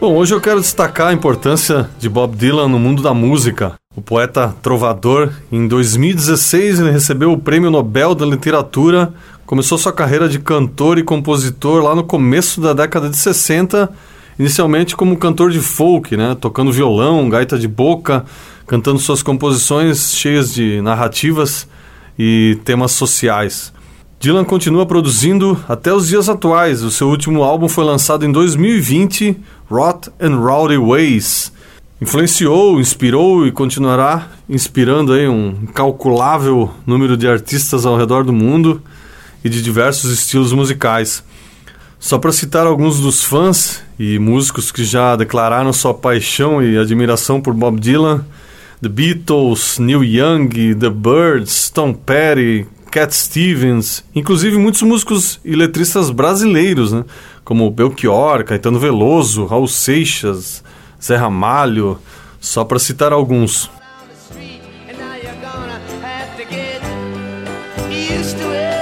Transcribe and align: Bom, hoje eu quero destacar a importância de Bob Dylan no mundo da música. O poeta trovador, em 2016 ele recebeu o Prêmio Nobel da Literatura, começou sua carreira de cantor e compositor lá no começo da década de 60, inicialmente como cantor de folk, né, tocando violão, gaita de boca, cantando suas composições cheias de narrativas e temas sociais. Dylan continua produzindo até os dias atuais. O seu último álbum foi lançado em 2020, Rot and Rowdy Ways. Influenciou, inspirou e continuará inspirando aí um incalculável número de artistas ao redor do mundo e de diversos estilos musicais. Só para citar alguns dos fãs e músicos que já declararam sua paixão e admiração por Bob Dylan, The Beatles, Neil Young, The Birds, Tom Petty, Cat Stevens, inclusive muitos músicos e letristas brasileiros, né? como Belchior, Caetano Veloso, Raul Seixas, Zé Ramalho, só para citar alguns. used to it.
Bom, 0.00 0.16
hoje 0.16 0.34
eu 0.34 0.40
quero 0.40 0.62
destacar 0.62 1.08
a 1.08 1.12
importância 1.12 1.90
de 1.98 2.08
Bob 2.08 2.34
Dylan 2.34 2.68
no 2.68 2.78
mundo 2.78 3.02
da 3.02 3.12
música. 3.12 3.74
O 3.94 4.00
poeta 4.00 4.56
trovador, 4.62 5.30
em 5.52 5.68
2016 5.68 6.80
ele 6.80 6.90
recebeu 6.90 7.30
o 7.30 7.38
Prêmio 7.38 7.70
Nobel 7.70 8.14
da 8.14 8.24
Literatura, 8.24 9.12
começou 9.44 9.76
sua 9.76 9.92
carreira 9.92 10.26
de 10.26 10.38
cantor 10.38 10.96
e 10.96 11.02
compositor 11.02 11.84
lá 11.84 11.94
no 11.94 12.02
começo 12.02 12.62
da 12.62 12.72
década 12.72 13.10
de 13.10 13.16
60, 13.18 13.90
inicialmente 14.38 14.96
como 14.96 15.18
cantor 15.18 15.50
de 15.50 15.60
folk, 15.60 16.16
né, 16.16 16.34
tocando 16.40 16.72
violão, 16.72 17.28
gaita 17.28 17.58
de 17.58 17.68
boca, 17.68 18.24
cantando 18.66 18.98
suas 18.98 19.22
composições 19.22 20.14
cheias 20.14 20.54
de 20.54 20.80
narrativas 20.80 21.68
e 22.18 22.58
temas 22.64 22.92
sociais. 22.92 23.70
Dylan 24.22 24.44
continua 24.44 24.84
produzindo 24.84 25.58
até 25.66 25.94
os 25.94 26.06
dias 26.06 26.28
atuais. 26.28 26.82
O 26.82 26.90
seu 26.90 27.08
último 27.08 27.42
álbum 27.42 27.70
foi 27.70 27.84
lançado 27.84 28.26
em 28.26 28.30
2020, 28.30 29.34
Rot 29.70 30.10
and 30.20 30.36
Rowdy 30.36 30.76
Ways. 30.76 31.50
Influenciou, 32.02 32.78
inspirou 32.78 33.46
e 33.46 33.50
continuará 33.50 34.28
inspirando 34.46 35.14
aí 35.14 35.26
um 35.26 35.56
incalculável 35.62 36.70
número 36.86 37.16
de 37.16 37.26
artistas 37.26 37.86
ao 37.86 37.96
redor 37.96 38.22
do 38.22 38.30
mundo 38.30 38.82
e 39.42 39.48
de 39.48 39.62
diversos 39.62 40.12
estilos 40.12 40.52
musicais. 40.52 41.24
Só 41.98 42.18
para 42.18 42.30
citar 42.30 42.66
alguns 42.66 43.00
dos 43.00 43.24
fãs 43.24 43.82
e 43.98 44.18
músicos 44.18 44.70
que 44.70 44.84
já 44.84 45.16
declararam 45.16 45.72
sua 45.72 45.94
paixão 45.94 46.62
e 46.62 46.76
admiração 46.76 47.40
por 47.40 47.54
Bob 47.54 47.80
Dylan, 47.80 48.26
The 48.82 48.88
Beatles, 48.90 49.78
Neil 49.78 50.04
Young, 50.04 50.74
The 50.78 50.90
Birds, 50.90 51.70
Tom 51.70 51.94
Petty, 51.94 52.66
Cat 52.90 53.14
Stevens, 53.14 54.04
inclusive 54.14 54.58
muitos 54.58 54.82
músicos 54.82 55.40
e 55.44 55.54
letristas 55.54 56.10
brasileiros, 56.10 56.92
né? 56.92 57.04
como 57.44 57.70
Belchior, 57.70 58.44
Caetano 58.44 58.78
Veloso, 58.78 59.46
Raul 59.46 59.68
Seixas, 59.68 60.62
Zé 61.02 61.16
Ramalho, 61.16 61.98
só 62.40 62.64
para 62.64 62.78
citar 62.78 63.12
alguns. 63.12 63.70
used 68.20 68.36
to 68.38 68.52
it. 68.52 68.79